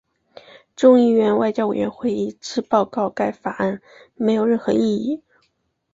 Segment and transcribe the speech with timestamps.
[0.75, 3.79] 众议院外交委员会一致报告该法案
[4.15, 5.21] 没有任何意义。